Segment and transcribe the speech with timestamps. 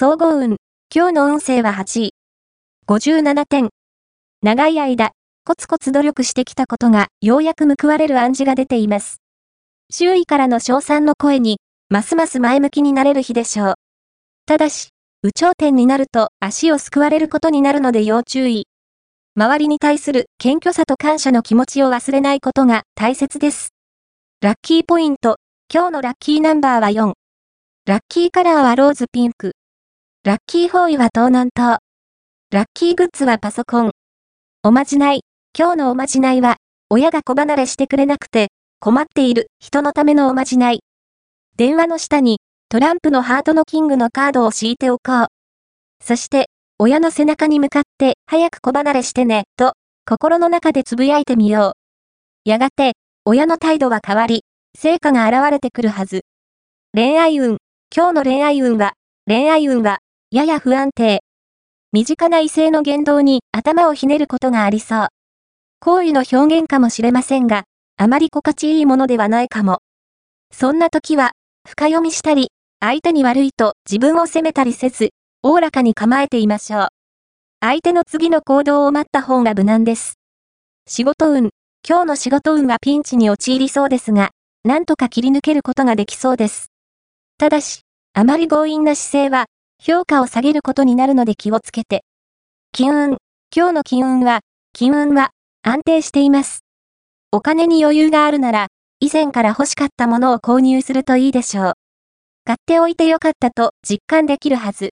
[0.00, 0.58] 総合運。
[0.94, 2.10] 今日の運勢は8位。
[2.86, 3.70] 57点。
[4.42, 5.10] 長い間、
[5.44, 9.20] コツコツ努力してきたことが、ようやく報われる暗示が出ています。
[9.90, 11.58] 周囲からの称賛の声に、
[11.88, 13.74] ますます前向きになれる日でしょう。
[14.46, 14.90] ただし、
[15.24, 18.68] 有頂天になると足を救われることになるので要注意。
[19.34, 23.70] 周りに対する謙虚さと感謝の気持ちを忘れないことが大切です。
[24.42, 25.38] ラッキーポイント。
[25.74, 27.14] 今日のラッキーナンバーは4。
[27.86, 29.54] ラッキーカラーはローズピンク。
[30.24, 31.78] ラッキー方位は東南東。
[32.50, 33.92] ラッキーグッズはパソコン。
[34.64, 35.20] おまじない。
[35.56, 36.56] 今日のおまじないは、
[36.90, 38.48] 親が子離れしてくれなくて、
[38.80, 40.80] 困っている人のためのおまじない。
[41.56, 45.26] 電話の下に、トランプのハートのキングのカードを敷いておこう。
[46.04, 46.50] そして、
[46.80, 51.74] 親の背中に向かって、早く子離れしてね、と、心の中でつぶやいてみよ
[52.44, 52.50] う。
[52.50, 52.94] やがて、
[53.24, 54.42] 親の態度は変わり、
[54.76, 56.22] 成果が現れてくるはず。
[56.92, 57.58] 恋愛運。
[57.94, 58.94] 今日の恋愛運は、
[59.26, 60.00] 恋愛運は、
[60.30, 61.22] やや不安定。
[61.90, 65.08] 身近な異性の言動に頭をひねることがありそう。
[65.80, 67.64] 行為の表現かもしれませんが、
[67.96, 69.78] あまり心地いいものではないかも。
[70.52, 71.32] そんな時は、
[71.66, 76.88] 深読みしたり、相手に悪いと自分を責めたりせず、おおらかに構えていましょう。
[77.60, 80.18] 相手の次の行動を待った方が無難です。
[80.86, 81.48] 仕事運。
[81.88, 86.70] 今日の仕事運はピンチに陥りそうですが、なんとか切り抜けることができそうです。
[87.38, 87.80] ただし、
[88.12, 89.46] あまり強引な姿勢は、
[89.80, 92.04] 評価を下げることになるので気をつけて。
[92.72, 93.16] 金運。
[93.54, 94.40] 今日の金運は、
[94.72, 95.30] 金運は、
[95.62, 96.64] 安定しています。
[97.30, 98.66] お金に余裕があるなら、
[99.00, 101.72] 以前から欲しかったものを購入するといいでしょう。
[102.44, 104.86] 買っておいてよかったと実感できるはず。